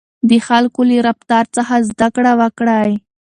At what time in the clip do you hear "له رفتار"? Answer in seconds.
0.89-1.45